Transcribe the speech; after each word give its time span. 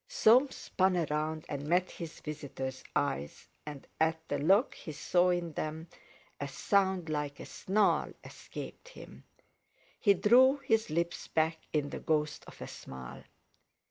Soames 0.07 0.55
spun 0.55 1.05
round, 1.11 1.45
and 1.47 1.67
met 1.67 1.91
his 1.91 2.21
visitor's 2.21 2.83
eyes, 2.95 3.47
and 3.67 3.85
at 3.99 4.27
the 4.29 4.39
look 4.39 4.73
he 4.73 4.91
saw 4.93 5.29
in 5.29 5.53
them, 5.53 5.87
a 6.39 6.47
sound 6.47 7.07
like 7.07 7.39
a 7.39 7.45
snarl 7.45 8.11
escaped 8.23 8.87
him. 8.89 9.25
He 9.99 10.15
drew 10.15 10.57
his 10.65 10.89
lips 10.89 11.27
back 11.27 11.59
in 11.71 11.91
the 11.91 11.99
ghost 11.99 12.43
of 12.47 12.59
a 12.63 12.67
smile. 12.67 13.25